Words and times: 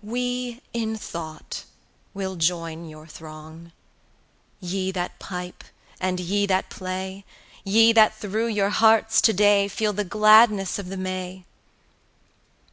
175 0.00 0.20
We 0.20 0.60
in 0.82 0.96
thought 0.96 1.64
will 2.12 2.34
join 2.34 2.88
your 2.88 3.06
throng, 3.06 3.70
Ye 4.58 4.90
that 4.90 5.16
pipe 5.20 5.62
and 6.00 6.18
ye 6.18 6.44
that 6.46 6.70
play, 6.70 7.24
Ye 7.62 7.92
that 7.92 8.16
through 8.16 8.48
your 8.48 8.70
hearts 8.70 9.20
to 9.20 9.32
day 9.32 9.68
Feel 9.68 9.92
the 9.92 10.02
gladness 10.02 10.80
of 10.80 10.88
the 10.88 10.96
May! 10.96 11.44